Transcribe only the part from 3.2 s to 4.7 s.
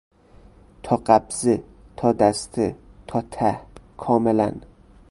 ته، کاملا